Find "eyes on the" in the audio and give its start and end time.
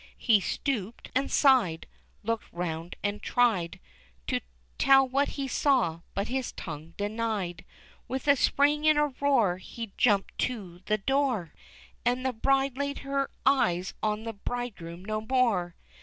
13.45-14.33